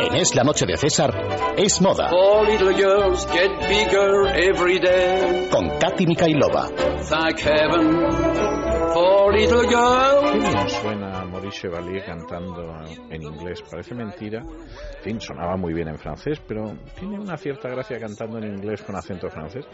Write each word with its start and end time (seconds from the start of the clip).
En 0.00 0.14
Es 0.14 0.36
la 0.36 0.44
Noche 0.44 0.64
de 0.64 0.76
César, 0.76 1.12
es 1.56 1.82
moda. 1.82 2.08
Con 5.50 5.76
Katy 5.80 6.06
Mikailova. 6.06 6.68
Qué 10.30 10.38
bien 10.38 10.68
suena 10.68 11.24
Maurice 11.24 11.62
Chevalier 11.62 12.04
cantando 12.04 12.72
en 13.10 13.22
inglés. 13.22 13.60
Parece 13.68 13.96
mentira. 13.96 14.42
En 14.42 15.02
fin, 15.02 15.20
sonaba 15.20 15.56
muy 15.56 15.74
bien 15.74 15.88
en 15.88 15.98
francés, 15.98 16.40
pero 16.46 16.76
tiene 16.96 17.18
una 17.18 17.36
cierta 17.36 17.68
gracia 17.68 17.98
cantando 17.98 18.38
en 18.38 18.54
inglés 18.54 18.82
con 18.82 18.94
acento 18.94 19.28
francés. 19.28 19.66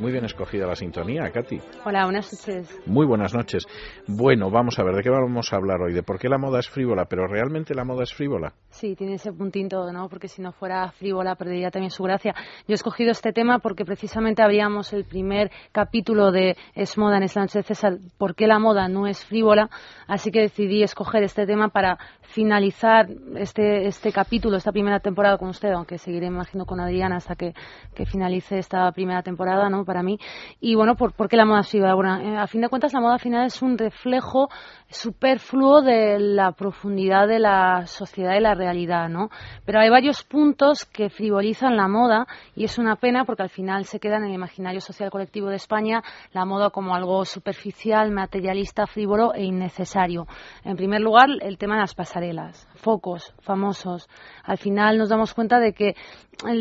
Muy 0.00 0.12
bien 0.12 0.24
escogida 0.24 0.64
la 0.64 0.76
sintonía, 0.76 1.28
Katy. 1.32 1.58
Hola, 1.84 2.04
buenas 2.04 2.32
noches. 2.32 2.80
Muy 2.86 3.04
buenas 3.04 3.34
noches. 3.34 3.66
Bueno, 4.06 4.48
vamos 4.48 4.78
a 4.78 4.84
ver, 4.84 4.94
¿de 4.94 5.02
qué 5.02 5.10
vamos 5.10 5.52
a 5.52 5.56
hablar 5.56 5.80
hoy? 5.82 5.92
¿De 5.92 6.04
por 6.04 6.20
qué 6.20 6.28
la 6.28 6.38
moda 6.38 6.60
es 6.60 6.68
frívola? 6.68 7.06
¿Pero 7.06 7.26
realmente 7.26 7.74
la 7.74 7.84
moda 7.84 8.04
es 8.04 8.14
frívola? 8.14 8.52
Sí, 8.70 8.94
tiene 8.94 9.14
ese 9.14 9.32
puntito, 9.32 9.90
¿no? 9.92 10.08
Porque 10.08 10.28
si 10.28 10.40
no 10.40 10.52
fuera 10.52 10.88
frívola 10.92 11.34
perdería 11.34 11.72
también 11.72 11.90
su 11.90 12.04
gracia. 12.04 12.32
Yo 12.68 12.72
he 12.72 12.74
escogido 12.74 13.10
este 13.10 13.32
tema 13.32 13.58
porque 13.58 13.84
precisamente 13.84 14.40
abríamos 14.40 14.92
el 14.92 15.04
primer 15.04 15.50
capítulo 15.72 16.30
de 16.30 16.56
Es 16.76 16.96
moda 16.96 17.16
en 17.16 17.24
esta 17.24 17.40
noche 17.40 17.58
de 17.58 17.64
César, 17.64 17.98
¿por 18.18 18.36
qué 18.36 18.46
la 18.46 18.60
moda 18.60 18.86
no 18.86 19.08
es 19.08 19.24
frívola? 19.24 19.68
Así 20.06 20.30
que 20.30 20.42
decidí 20.42 20.84
escoger 20.84 21.24
este 21.24 21.44
tema 21.44 21.70
para 21.70 21.98
finalizar 22.22 23.08
este, 23.36 23.86
este 23.86 24.12
capítulo, 24.12 24.58
esta 24.58 24.70
primera 24.70 25.00
temporada 25.00 25.38
con 25.38 25.48
usted, 25.48 25.72
aunque 25.72 25.98
seguiré, 25.98 26.26
imagino, 26.26 26.66
con 26.66 26.78
Adriana 26.78 27.16
hasta 27.16 27.34
que, 27.34 27.54
que 27.94 28.06
finalice 28.06 28.58
esta 28.58 28.92
primera 28.92 29.22
temporada, 29.22 29.68
¿no? 29.68 29.84
Para 29.88 30.02
mí. 30.02 30.18
Y 30.60 30.74
bueno, 30.74 30.96
¿por, 30.96 31.14
¿por 31.14 31.30
qué 31.30 31.38
la 31.38 31.46
moda 31.46 31.60
es 31.60 31.70
frívola? 31.70 31.94
Bueno, 31.94 32.18
eh, 32.18 32.36
a 32.36 32.46
fin 32.46 32.60
de 32.60 32.68
cuentas, 32.68 32.92
la 32.92 33.00
moda 33.00 33.14
al 33.14 33.20
final 33.20 33.46
es 33.46 33.62
un 33.62 33.78
reflejo 33.78 34.50
superfluo 34.90 35.80
de 35.80 36.18
la 36.18 36.52
profundidad 36.52 37.26
de 37.26 37.38
la 37.38 37.86
sociedad 37.86 38.36
y 38.36 38.40
la 38.40 38.54
realidad, 38.54 39.08
¿no? 39.08 39.30
Pero 39.64 39.80
hay 39.80 39.88
varios 39.88 40.24
puntos 40.24 40.84
que 40.84 41.08
frivolizan 41.08 41.74
la 41.78 41.88
moda 41.88 42.26
y 42.54 42.64
es 42.64 42.76
una 42.76 42.96
pena 42.96 43.24
porque 43.24 43.44
al 43.44 43.48
final 43.48 43.86
se 43.86 43.98
queda 43.98 44.18
en 44.18 44.24
el 44.24 44.34
imaginario 44.34 44.82
social 44.82 45.10
colectivo 45.10 45.48
de 45.48 45.56
España 45.56 46.02
la 46.32 46.44
moda 46.44 46.68
como 46.68 46.94
algo 46.94 47.24
superficial, 47.24 48.10
materialista, 48.10 48.86
frívolo 48.86 49.32
e 49.32 49.44
innecesario. 49.44 50.26
En 50.64 50.76
primer 50.76 51.00
lugar, 51.00 51.28
el 51.40 51.56
tema 51.56 51.76
de 51.76 51.80
las 51.80 51.94
pasarelas, 51.94 52.68
focos, 52.74 53.34
famosos. 53.40 54.06
Al 54.44 54.58
final 54.58 54.98
nos 54.98 55.08
damos 55.08 55.32
cuenta 55.32 55.58
de 55.60 55.72
que 55.72 55.96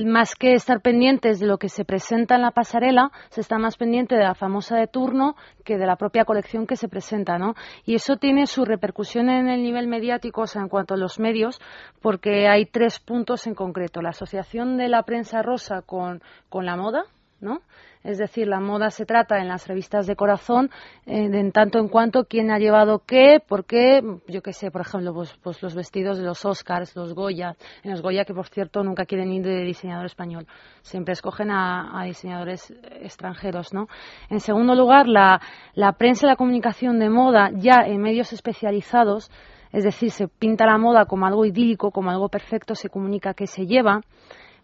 más 0.06 0.36
que 0.36 0.54
estar 0.54 0.82
pendientes 0.82 1.40
de 1.40 1.48
lo 1.48 1.58
que 1.58 1.70
se 1.70 1.86
presenta 1.86 2.36
en 2.36 2.42
la 2.42 2.52
pasarela, 2.52 3.12
se 3.30 3.42
está 3.42 3.58
más 3.58 3.78
pendiente 3.78 4.16
de 4.16 4.24
la 4.24 4.36
famosa 4.36 4.78
de 4.78 4.88
turno 4.88 5.36
que 5.64 5.78
de 5.78 5.86
la 5.86 5.96
propia 5.96 6.26
colección 6.26 6.68
que 6.68 6.76
se 6.76 6.88
presenta, 6.88 7.38
¿no? 7.38 7.56
Y 7.86 7.96
eso 7.96 8.18
tiene 8.18 8.48
su 8.48 8.66
repercusión 8.66 9.30
en 9.30 9.50
el 9.50 9.64
nivel 9.64 9.88
mediático, 9.88 10.42
o 10.42 10.48
sea, 10.48 10.62
en 10.62 10.70
cuanto 10.70 10.94
a 10.94 10.98
los 10.98 11.20
medios, 11.20 11.60
porque 12.02 12.48
hay 12.48 12.66
tres 12.66 13.00
puntos 13.00 13.48
en 13.48 13.56
concreto. 13.56 14.02
La 14.02 14.10
asociación 14.10 14.78
de 14.78 14.88
la 14.90 15.04
prensa 15.04 15.42
rosa 15.42 15.82
con, 15.82 16.22
con 16.50 16.66
la 16.66 16.76
moda, 16.76 17.06
¿no? 17.40 17.62
Es 18.04 18.18
decir, 18.18 18.48
la 18.48 18.60
moda 18.60 18.90
se 18.90 19.06
trata 19.06 19.40
en 19.40 19.48
las 19.48 19.68
revistas 19.68 20.08
de 20.08 20.16
corazón 20.16 20.70
eh, 21.06 21.26
en 21.26 21.52
tanto 21.52 21.80
en 21.80 21.90
cuanto 21.90 22.24
quién 22.24 22.52
ha 22.52 22.58
llevado 22.58 23.00
qué, 23.06 23.42
por 23.46 23.66
qué, 23.66 24.02
yo 24.28 24.42
qué 24.42 24.54
sé, 24.54 24.72
por 24.72 24.82
ejemplo, 24.82 25.14
pues, 25.14 25.38
pues, 25.44 25.62
los 25.62 25.76
vestidos 25.76 26.18
de 26.18 26.24
los 26.24 26.46
Oscars, 26.46 26.96
los 26.96 27.14
Goya, 27.14 27.56
en 27.84 27.92
los 27.92 28.02
Goya 28.02 28.24
que 28.24 28.34
por 28.34 28.48
cierto 28.48 28.84
nunca 28.84 29.06
quieren 29.06 29.32
ir 29.34 29.44
de 29.44 29.64
diseñador 29.64 30.06
español, 30.06 30.48
siempre 30.82 31.14
escogen 31.14 31.52
a, 31.52 32.04
diseñadores 32.06 32.74
extranjeros, 33.02 33.74
¿no? 33.74 33.88
En 34.30 34.40
segundo 34.40 34.76
lugar, 34.76 35.08
la, 35.08 35.42
la 35.74 35.92
prensa 35.94 36.26
y 36.26 36.30
la 36.30 36.36
comunicación 36.38 37.00
de 37.00 37.10
moda 37.10 37.52
ya 37.54 37.82
en 37.86 38.02
medios 38.02 38.32
especializados, 38.32 39.30
es 39.74 39.84
decir, 39.84 40.12
se 40.12 40.30
pinta 40.30 40.66
la 40.66 40.78
moda 40.78 41.06
como 41.06 41.26
algo 41.26 41.46
idílico, 41.46 41.92
como 41.92 42.10
algo 42.10 42.30
perfecto, 42.30 42.74
se 42.74 42.90
comunica 42.90 43.34
que 43.34 43.48
se 43.48 43.66
lleva 43.66 44.02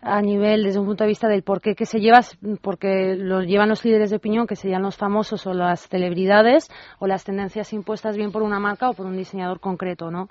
a 0.04 0.22
nivel 0.22 0.64
desde 0.64 0.80
un 0.80 0.86
punto 0.86 1.04
de 1.04 1.08
vista 1.08 1.28
del 1.28 1.44
por 1.44 1.62
qué 1.62 1.76
que 1.76 1.86
se 1.86 2.00
lleva, 2.00 2.22
porque 2.62 3.16
lo 3.16 3.42
llevan 3.42 3.70
los 3.70 3.84
líderes 3.86 4.10
de 4.10 4.18
opinión, 4.18 4.48
que 4.48 4.56
serían 4.56 4.82
los 4.82 4.98
famosos 4.98 5.48
o 5.48 5.54
las 5.54 5.88
celebridades 5.88 6.70
o 7.00 7.08
las 7.08 7.24
tendencias 7.24 7.72
impuestas 7.74 8.18
bien 8.18 8.32
por 8.32 8.44
una 8.44 8.60
marca 8.60 8.90
o 8.90 8.94
por 8.94 9.06
un 9.06 9.16
diseñador 9.16 9.60
concreto, 9.60 10.12
¿no? 10.12 10.30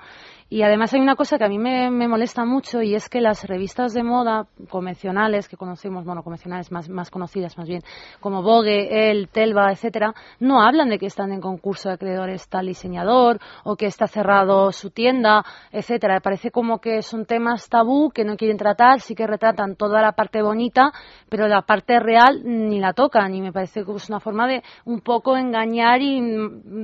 Y 0.48 0.62
además 0.62 0.92
hay 0.92 1.00
una 1.00 1.16
cosa 1.16 1.38
que 1.38 1.44
a 1.44 1.48
mí 1.48 1.58
me, 1.58 1.90
molesta 1.90 2.44
mucho 2.44 2.82
y 2.82 2.94
es 2.94 3.08
que 3.08 3.22
las 3.22 3.44
revistas 3.44 3.94
de 3.94 4.02
moda 4.02 4.46
convencionales 4.68 5.48
que 5.48 5.56
conocemos, 5.56 6.04
bueno, 6.04 6.22
convencionales 6.22 6.70
más, 6.70 6.90
más 6.90 7.10
conocidas 7.10 7.56
más 7.56 7.66
bien, 7.66 7.82
como 8.20 8.42
Vogue, 8.42 9.10
El, 9.10 9.28
Telva, 9.28 9.72
etcétera, 9.72 10.12
no 10.40 10.60
hablan 10.60 10.90
de 10.90 10.98
que 10.98 11.06
están 11.06 11.32
en 11.32 11.40
concurso 11.40 11.88
de 11.88 11.94
acreedores 11.94 12.48
tal 12.48 12.66
diseñador 12.66 13.38
o 13.64 13.76
que 13.76 13.86
está 13.86 14.06
cerrado 14.06 14.72
su 14.72 14.90
tienda, 14.90 15.42
etcétera. 15.70 16.20
Parece 16.20 16.50
como 16.50 16.80
que 16.80 17.00
son 17.00 17.24
temas 17.24 17.70
tabú 17.70 18.10
que 18.10 18.24
no 18.24 18.36
quieren 18.36 18.58
tratar, 18.58 19.00
sí 19.00 19.14
que 19.14 19.26
retratan 19.26 19.61
toda 19.76 20.00
la 20.02 20.12
parte 20.12 20.42
bonita, 20.42 20.92
pero 21.28 21.48
la 21.48 21.62
parte 21.62 21.98
real 22.00 22.42
ni 22.44 22.80
la 22.80 22.92
tocan 22.92 23.34
y 23.34 23.40
me 23.40 23.52
parece 23.52 23.84
que 23.84 23.92
es 23.92 24.08
una 24.08 24.20
forma 24.20 24.46
de 24.46 24.62
un 24.84 25.00
poco 25.00 25.36
engañar 25.36 26.00
y 26.00 26.20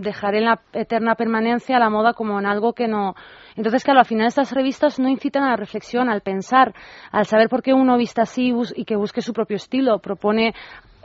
dejar 0.00 0.34
en 0.34 0.44
la 0.44 0.60
eterna 0.72 1.14
permanencia 1.14 1.78
la 1.78 1.90
moda 1.90 2.12
como 2.12 2.38
en 2.38 2.46
algo 2.46 2.72
que 2.72 2.88
no 2.88 3.14
entonces, 3.58 3.82
claro, 3.82 3.98
al 3.98 4.06
final 4.06 4.28
estas 4.28 4.52
revistas 4.52 5.00
no 5.00 5.08
incitan 5.08 5.42
a 5.42 5.50
la 5.50 5.56
reflexión, 5.56 6.08
al 6.08 6.20
pensar, 6.20 6.72
al 7.10 7.26
saber 7.26 7.48
por 7.48 7.60
qué 7.60 7.74
uno 7.74 7.98
vista 7.98 8.22
así 8.22 8.52
y 8.76 8.84
que 8.84 8.94
busque 8.94 9.20
su 9.20 9.32
propio 9.32 9.56
estilo. 9.56 9.98
Propone 9.98 10.54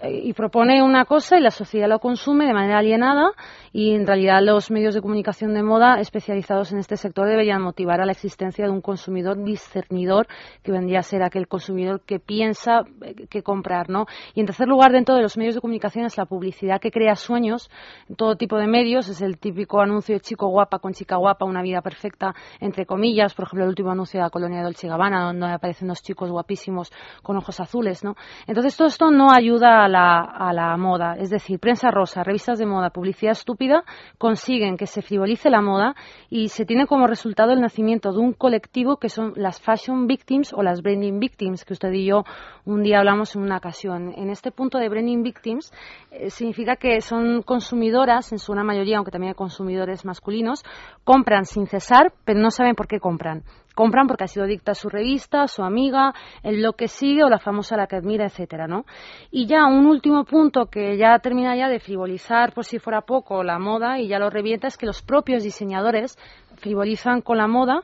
y 0.09 0.33
propone 0.33 0.83
una 0.83 1.05
cosa 1.05 1.37
y 1.37 1.41
la 1.41 1.51
sociedad 1.51 1.87
lo 1.87 1.99
consume 1.99 2.45
de 2.45 2.53
manera 2.53 2.79
alienada 2.79 3.31
y 3.71 3.95
en 3.95 4.05
realidad 4.05 4.39
los 4.41 4.69
medios 4.69 4.93
de 4.93 5.01
comunicación 5.01 5.53
de 5.53 5.63
moda 5.63 5.99
especializados 5.99 6.71
en 6.71 6.79
este 6.79 6.97
sector 6.97 7.27
deberían 7.27 7.61
motivar 7.61 8.01
a 8.01 8.05
la 8.05 8.11
existencia 8.11 8.65
de 8.65 8.71
un 8.71 8.81
consumidor 8.81 9.43
discernidor 9.43 10.27
que 10.61 10.71
vendría 10.71 10.99
a 10.99 11.03
ser 11.03 11.23
aquel 11.23 11.47
consumidor 11.47 12.01
que 12.01 12.19
piensa 12.19 12.81
eh, 13.01 13.27
que 13.29 13.43
comprar, 13.43 13.89
¿no? 13.89 14.05
Y 14.35 14.41
en 14.41 14.45
tercer 14.45 14.67
lugar, 14.67 14.91
dentro 14.91 15.15
de 15.15 15.21
los 15.21 15.37
medios 15.37 15.55
de 15.55 15.61
comunicación 15.61 16.05
es 16.05 16.17
la 16.17 16.25
publicidad 16.25 16.81
que 16.81 16.91
crea 16.91 17.15
sueños 17.15 17.69
en 18.09 18.15
todo 18.15 18.35
tipo 18.35 18.57
de 18.57 18.67
medios, 18.67 19.07
es 19.09 19.21
el 19.21 19.37
típico 19.37 19.81
anuncio 19.81 20.15
de 20.15 20.21
chico 20.21 20.47
guapa 20.47 20.79
con 20.79 20.93
chica 20.93 21.15
guapa, 21.15 21.45
una 21.45 21.61
vida 21.61 21.81
perfecta, 21.81 22.33
entre 22.59 22.85
comillas, 22.85 23.33
por 23.33 23.45
ejemplo, 23.45 23.63
el 23.63 23.69
último 23.69 23.91
anuncio 23.91 24.19
de 24.19 24.25
la 24.25 24.29
colonia 24.29 24.59
de 24.59 24.65
Dolce 24.65 24.87
Gabbana, 24.87 25.25
donde 25.25 25.47
aparecen 25.47 25.87
dos 25.87 26.01
chicos 26.01 26.29
guapísimos 26.29 26.91
con 27.21 27.37
ojos 27.37 27.59
azules, 27.59 28.03
¿no? 28.03 28.15
Entonces 28.47 28.75
todo 28.75 28.87
esto 28.87 29.11
no 29.11 29.29
ayuda 29.33 29.83
a 29.83 29.87
a 29.95 30.53
la, 30.53 30.77
moda. 30.77 31.15
Es 31.17 31.29
decir, 31.29 31.59
prensa 31.59 31.91
rosa, 31.91 32.23
revistas 32.23 32.59
de 32.59 32.65
moda, 32.65 32.89
publicidad 32.89 33.33
estúpida, 33.33 33.83
consiguen 34.17 34.77
que 34.77 34.87
se 34.87 35.01
frivolice 35.01 35.49
la 35.49 35.61
moda 35.61 35.95
y 36.29 36.49
se 36.49 36.65
tiene 36.65 36.87
como 36.87 37.07
resultado 37.07 37.51
el 37.51 37.61
nacimiento 37.61 38.11
de 38.11 38.19
un 38.19 38.33
colectivo 38.33 38.97
que 38.97 39.09
son 39.09 39.33
las 39.35 39.61
fashion 39.61 40.07
victims 40.07 40.53
o 40.53 40.63
las 40.63 40.81
branding 40.81 41.19
victims, 41.19 41.65
que 41.65 41.73
usted 41.73 41.91
y 41.91 42.05
yo 42.05 42.23
un 42.65 42.83
día 42.83 42.99
hablamos 42.99 43.35
en 43.35 43.41
una 43.41 43.57
ocasión. 43.57 44.13
En 44.15 44.29
este 44.29 44.51
punto 44.51 44.77
de 44.77 44.89
branding 44.89 45.23
victims 45.23 45.73
eh, 46.11 46.29
significa 46.29 46.75
que 46.77 47.01
son 47.01 47.41
consumidoras, 47.41 48.31
en 48.31 48.39
su 48.39 48.53
una 48.53 48.63
mayoría, 48.63 48.97
aunque 48.97 49.11
también 49.11 49.31
hay 49.31 49.35
consumidores 49.35 50.05
masculinos, 50.05 50.63
compran 51.03 51.45
sin 51.45 51.67
cesar, 51.67 52.13
pero 52.23 52.39
no 52.39 52.51
saben 52.51 52.75
por 52.75 52.87
qué 52.87 52.99
compran 52.99 53.43
compran 53.73 54.07
porque 54.07 54.25
ha 54.25 54.27
sido 54.27 54.45
dicta 54.45 54.73
su 54.73 54.89
revista, 54.89 55.47
su 55.47 55.63
amiga, 55.63 56.13
el 56.43 56.57
blog 56.57 56.75
que 56.75 56.87
sigue 56.87 57.23
o 57.23 57.29
la 57.29 57.39
famosa 57.39 57.77
la 57.77 57.87
que 57.87 57.95
admira, 57.95 58.25
etcétera, 58.25 58.67
¿no? 58.67 58.85
Y 59.31 59.47
ya 59.47 59.65
un 59.65 59.85
último 59.85 60.25
punto 60.25 60.67
que 60.67 60.97
ya 60.97 61.17
termina 61.19 61.55
ya 61.55 61.69
de 61.69 61.79
frivolizar 61.79 62.53
por 62.53 62.65
si 62.65 62.79
fuera 62.79 63.01
poco 63.01 63.43
la 63.43 63.59
moda 63.59 63.99
y 63.99 64.07
ya 64.07 64.19
lo 64.19 64.29
revienta 64.29 64.67
es 64.67 64.77
que 64.77 64.85
los 64.85 65.01
propios 65.01 65.43
diseñadores 65.43 66.17
frivolizan 66.57 67.21
con 67.21 67.37
la 67.37 67.47
moda 67.47 67.83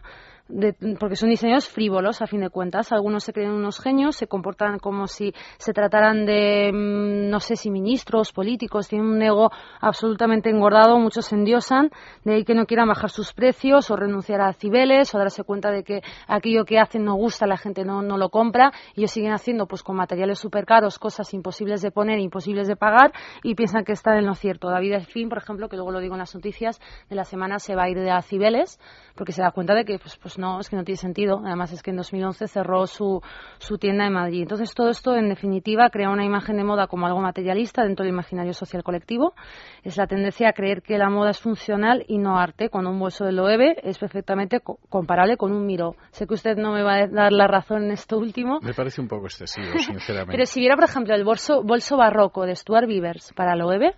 porque 0.99 1.15
son 1.15 1.29
diseños 1.29 1.67
frívolos 1.67 2.21
a 2.21 2.27
fin 2.27 2.41
de 2.41 2.49
cuentas. 2.49 2.91
Algunos 2.91 3.23
se 3.23 3.33
creen 3.33 3.51
unos 3.51 3.79
genios, 3.79 4.15
se 4.15 4.27
comportan 4.27 4.79
como 4.79 5.07
si 5.07 5.33
se 5.57 5.73
trataran 5.73 6.25
de, 6.25 6.71
mm, 6.73 7.29
no 7.29 7.39
sé 7.39 7.55
si 7.55 7.69
ministros, 7.69 8.31
políticos, 8.31 8.87
tienen 8.87 9.07
un 9.07 9.21
ego 9.21 9.51
absolutamente 9.79 10.49
engordado, 10.49 10.97
muchos 10.97 11.27
se 11.27 11.35
endiosan, 11.35 11.91
de 12.23 12.33
ahí 12.33 12.43
que 12.43 12.55
no 12.55 12.65
quieran 12.65 12.87
bajar 12.87 13.11
sus 13.11 13.33
precios 13.33 13.91
o 13.91 13.95
renunciar 13.95 14.41
a 14.41 14.53
cibeles 14.53 15.13
o 15.13 15.19
darse 15.19 15.43
cuenta 15.43 15.69
de 15.71 15.83
que 15.83 16.01
aquello 16.27 16.65
que 16.65 16.79
hacen 16.79 17.05
no 17.05 17.15
gusta, 17.15 17.45
la 17.45 17.57
gente 17.57 17.85
no, 17.85 18.01
no 18.01 18.17
lo 18.17 18.29
compra 18.29 18.71
y 18.95 19.01
ellos 19.01 19.11
siguen 19.11 19.33
haciendo 19.33 19.67
pues 19.67 19.83
con 19.83 19.95
materiales 19.95 20.39
súper 20.39 20.65
caros 20.65 20.97
cosas 20.97 21.31
imposibles 21.33 21.81
de 21.81 21.91
poner, 21.91 22.19
imposibles 22.19 22.67
de 22.67 22.75
pagar 22.75 23.13
y 23.43 23.55
piensan 23.55 23.83
que 23.83 23.91
están 23.91 24.17
en 24.17 24.25
lo 24.25 24.33
cierto. 24.33 24.69
David 24.69 24.93
Elfín, 24.93 25.29
por 25.29 25.37
ejemplo, 25.37 25.69
que 25.69 25.75
luego 25.75 25.91
lo 25.91 25.99
digo 25.99 26.15
en 26.15 26.19
las 26.19 26.33
noticias 26.33 26.79
de 27.09 27.15
la 27.15 27.23
semana, 27.23 27.59
se 27.59 27.75
va 27.75 27.83
a 27.83 27.89
ir 27.89 27.99
de 27.99 28.11
a 28.11 28.21
cibeles 28.21 28.79
porque 29.15 29.31
se 29.31 29.41
da 29.41 29.51
cuenta 29.51 29.75
de 29.75 29.85
que 29.85 29.99
pues, 29.99 30.17
pues 30.17 30.38
no, 30.39 30.59
es 30.59 30.69
que 30.69 30.75
no 30.75 30.83
tiene 30.83 30.97
sentido. 30.97 31.41
Además 31.45 31.71
es 31.71 31.83
que 31.83 31.91
en 31.91 31.97
2011 31.97 32.47
cerró 32.47 32.87
su, 32.87 33.21
su 33.59 33.77
tienda 33.77 34.07
en 34.07 34.13
Madrid. 34.13 34.41
Entonces 34.41 34.73
todo 34.73 34.89
esto, 34.89 35.15
en 35.15 35.29
definitiva, 35.29 35.89
crea 35.89 36.09
una 36.09 36.25
imagen 36.25 36.57
de 36.57 36.63
moda 36.63 36.87
como 36.87 37.05
algo 37.05 37.19
materialista 37.21 37.83
dentro 37.83 38.03
del 38.03 38.13
imaginario 38.13 38.53
social 38.53 38.83
colectivo. 38.83 39.33
Es 39.83 39.97
la 39.97 40.07
tendencia 40.07 40.49
a 40.49 40.53
creer 40.53 40.81
que 40.81 40.97
la 40.97 41.09
moda 41.09 41.31
es 41.31 41.39
funcional 41.39 42.03
y 42.07 42.17
no 42.17 42.37
arte, 42.39 42.69
cuando 42.69 42.89
un 42.89 42.99
bolso 42.99 43.25
de 43.25 43.33
Loewe 43.33 43.75
es 43.83 43.99
perfectamente 43.99 44.61
comparable 44.89 45.37
con 45.37 45.51
un 45.51 45.65
miro. 45.65 45.95
Sé 46.11 46.25
que 46.25 46.33
usted 46.33 46.57
no 46.57 46.73
me 46.73 46.83
va 46.83 46.95
a 46.95 47.07
dar 47.07 47.31
la 47.31 47.47
razón 47.47 47.83
en 47.83 47.91
esto 47.91 48.17
último. 48.17 48.59
Me 48.61 48.73
parece 48.73 49.01
un 49.01 49.07
poco 49.07 49.25
excesivo, 49.25 49.67
sinceramente. 49.79 50.31
Pero 50.31 50.45
si 50.45 50.59
viera, 50.59 50.75
por 50.75 50.85
ejemplo, 50.85 51.13
el 51.13 51.23
bolso, 51.23 51.63
bolso 51.63 51.97
barroco 51.97 52.45
de 52.45 52.55
Stuart 52.55 52.87
Vivers 52.87 53.33
para 53.33 53.55
Loewe, 53.55 53.93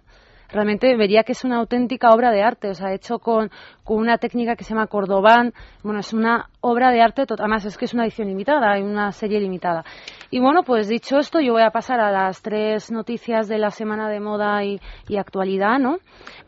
realmente 0.51 0.95
vería 0.95 1.23
que 1.23 1.31
es 1.31 1.43
una 1.43 1.57
auténtica 1.57 2.11
obra 2.11 2.31
de 2.31 2.43
arte, 2.43 2.69
o 2.69 2.75
sea, 2.75 2.93
hecho 2.93 3.19
con, 3.19 3.49
con 3.83 3.97
una 3.97 4.17
técnica 4.17 4.55
que 4.55 4.63
se 4.63 4.73
llama 4.73 4.87
Cordobán. 4.87 5.53
Bueno, 5.83 5.99
es 5.99 6.13
una 6.13 6.50
obra 6.61 6.91
de 6.91 7.01
arte, 7.01 7.25
además 7.27 7.65
es 7.65 7.77
que 7.77 7.85
es 7.85 7.93
una 7.93 8.03
edición 8.03 8.27
limitada, 8.27 8.71
hay 8.71 8.83
una 8.83 9.11
serie 9.11 9.39
limitada. 9.39 9.83
Y 10.29 10.39
bueno, 10.39 10.63
pues 10.63 10.87
dicho 10.87 11.17
esto, 11.17 11.41
yo 11.41 11.53
voy 11.53 11.63
a 11.63 11.71
pasar 11.71 11.99
a 11.99 12.11
las 12.11 12.41
tres 12.41 12.91
noticias 12.91 13.47
de 13.49 13.57
la 13.57 13.69
semana 13.69 14.07
de 14.07 14.19
moda 14.19 14.63
y, 14.63 14.79
actualidad, 15.17 15.77
¿no? 15.77 15.97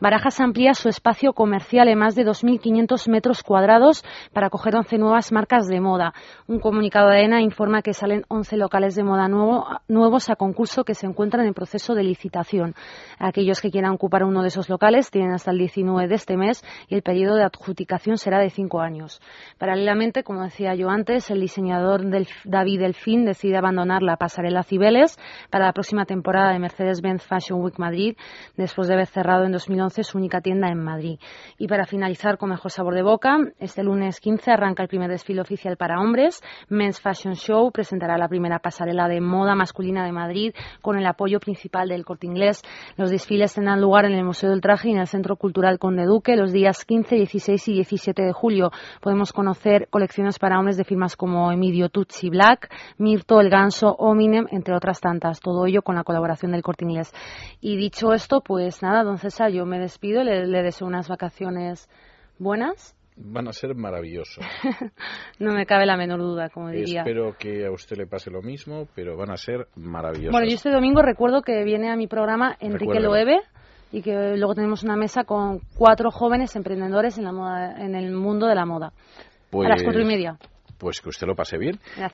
Barajas 0.00 0.40
amplía 0.40 0.72
su 0.72 0.88
espacio 0.88 1.34
comercial 1.34 1.88
en 1.88 1.98
más 1.98 2.14
de 2.14 2.24
2.500 2.24 3.10
metros 3.10 3.42
cuadrados 3.42 4.02
para 4.32 4.46
acoger 4.46 4.74
11 4.74 4.98
nuevas 4.98 5.32
marcas 5.32 5.66
de 5.66 5.80
moda. 5.80 6.14
Un 6.46 6.60
comunicado 6.60 7.10
de 7.10 7.24
ENA 7.24 7.42
informa 7.42 7.82
que 7.82 7.92
salen 7.92 8.24
11 8.28 8.56
locales 8.56 8.94
de 8.94 9.04
moda 9.04 9.28
nuevo, 9.28 9.66
nuevos 9.86 10.30
a 10.30 10.36
concurso 10.36 10.84
que 10.84 10.94
se 10.94 11.06
encuentran 11.06 11.46
en 11.46 11.52
proceso 11.52 11.94
de 11.94 12.04
licitación. 12.04 12.74
Aquellos 13.18 13.60
que 13.60 13.70
quieran 13.70 13.92
ocupar 13.92 14.24
uno 14.24 14.42
de 14.42 14.48
esos 14.48 14.70
locales 14.70 15.10
tienen 15.10 15.32
hasta 15.32 15.50
el 15.50 15.58
19 15.58 16.08
de 16.08 16.14
este 16.14 16.36
mes 16.36 16.64
y 16.88 16.94
el 16.94 17.02
periodo 17.02 17.36
de 17.36 17.44
adjudicación 17.44 18.16
será 18.16 18.38
de 18.38 18.50
cinco 18.50 18.80
años. 18.80 19.20
Paralelamente, 19.58 20.03
como 20.24 20.42
decía 20.42 20.74
yo 20.74 20.90
antes, 20.90 21.30
el 21.30 21.40
diseñador 21.40 22.04
del, 22.04 22.28
David 22.44 22.80
Delfín 22.80 23.24
decide 23.24 23.56
abandonar 23.56 24.02
la 24.02 24.16
pasarela 24.16 24.62
Cibeles 24.62 25.18
para 25.50 25.64
la 25.64 25.72
próxima 25.72 26.04
temporada 26.04 26.52
de 26.52 26.58
Mercedes-Benz 26.58 27.22
Fashion 27.22 27.62
Week 27.62 27.78
Madrid, 27.78 28.16
después 28.56 28.88
de 28.88 28.94
haber 28.94 29.06
cerrado 29.06 29.44
en 29.44 29.52
2011 29.52 30.04
su 30.04 30.18
única 30.18 30.42
tienda 30.42 30.68
en 30.68 30.82
Madrid. 30.82 31.18
Y 31.58 31.68
para 31.68 31.86
finalizar 31.86 32.36
con 32.36 32.50
mejor 32.50 32.70
sabor 32.70 32.94
de 32.94 33.02
boca, 33.02 33.38
este 33.58 33.82
lunes 33.82 34.20
15 34.20 34.50
arranca 34.50 34.82
el 34.82 34.88
primer 34.88 35.10
desfile 35.10 35.40
oficial 35.40 35.78
para 35.78 36.00
hombres. 36.00 36.42
Men's 36.68 37.00
Fashion 37.00 37.34
Show 37.34 37.72
presentará 37.72 38.18
la 38.18 38.28
primera 38.28 38.58
pasarela 38.58 39.08
de 39.08 39.22
moda 39.22 39.54
masculina 39.54 40.04
de 40.04 40.12
Madrid 40.12 40.54
con 40.82 40.98
el 40.98 41.06
apoyo 41.06 41.40
principal 41.40 41.88
del 41.88 42.04
Corte 42.04 42.26
Inglés. 42.26 42.62
Los 42.96 43.10
desfiles 43.10 43.54
tendrán 43.54 43.80
lugar 43.80 44.04
en 44.04 44.12
el 44.12 44.24
Museo 44.24 44.50
del 44.50 44.60
Traje 44.60 44.88
y 44.88 44.92
en 44.92 44.98
el 44.98 45.06
Centro 45.06 45.36
Cultural 45.36 45.78
Conde 45.78 46.04
Duque 46.04 46.36
los 46.36 46.52
días 46.52 46.84
15, 46.84 47.14
16 47.14 47.68
y 47.68 47.72
17 47.74 48.22
de 48.22 48.32
julio. 48.32 48.70
Podemos 49.00 49.32
conocer 49.32 49.88
colecciones 49.94 50.40
para 50.40 50.58
hombres 50.58 50.76
de 50.76 50.82
firmas 50.82 51.14
como 51.14 51.52
Emilio 51.52 51.88
Tucci 51.88 52.30
Black, 52.30 52.68
Mirto, 52.98 53.40
El 53.40 53.48
Ganso, 53.48 53.94
Ominem, 53.96 54.48
entre 54.50 54.74
otras 54.74 55.00
tantas. 55.00 55.38
Todo 55.38 55.66
ello 55.66 55.82
con 55.82 55.94
la 55.94 56.02
colaboración 56.02 56.50
del 56.50 56.62
Corte 56.62 56.84
Inglés. 56.84 57.12
Y 57.60 57.76
dicho 57.76 58.12
esto, 58.12 58.40
pues 58.40 58.82
nada, 58.82 59.04
don 59.04 59.18
César, 59.18 59.52
yo 59.52 59.66
me 59.66 59.78
despido, 59.78 60.24
le, 60.24 60.48
le 60.48 60.62
deseo 60.64 60.88
unas 60.88 61.08
vacaciones 61.08 61.88
buenas 62.40 62.96
van 63.16 63.46
a 63.46 63.52
ser 63.52 63.76
maravillosos. 63.76 64.44
no 65.38 65.52
me 65.52 65.66
cabe 65.66 65.86
la 65.86 65.96
menor 65.96 66.18
duda, 66.18 66.48
como 66.48 66.70
diría. 66.70 67.02
Espero 67.02 67.36
que 67.38 67.64
a 67.64 67.70
usted 67.70 67.96
le 67.96 68.08
pase 68.08 68.28
lo 68.28 68.42
mismo, 68.42 68.88
pero 68.92 69.16
van 69.16 69.30
a 69.30 69.36
ser 69.36 69.68
maravillosos. 69.76 70.32
Bueno, 70.32 70.48
yo 70.48 70.56
este 70.56 70.72
domingo 70.72 71.00
recuerdo 71.00 71.42
que 71.42 71.62
viene 71.62 71.92
a 71.92 71.96
mi 71.96 72.08
programa 72.08 72.56
Enrique 72.58 72.98
Loewe 72.98 73.40
y 73.92 74.02
que 74.02 74.36
luego 74.36 74.56
tenemos 74.56 74.82
una 74.82 74.96
mesa 74.96 75.22
con 75.22 75.60
cuatro 75.78 76.10
jóvenes 76.10 76.56
emprendedores 76.56 77.16
en, 77.16 77.24
la 77.24 77.32
moda, 77.32 77.80
en 77.80 77.94
el 77.94 78.10
mundo 78.10 78.48
de 78.48 78.56
la 78.56 78.66
moda. 78.66 78.92
A 79.62 79.68
las 79.68 79.82
cuatro 79.82 80.00
y 80.00 80.04
Pues- 80.04 80.14
media. 80.14 80.38
Pues 80.78 81.00
que 81.00 81.08
usted 81.08 81.26
lo 81.26 81.34
pase 81.36 81.56
bien. 81.56 81.76
Gracias. 81.76 81.98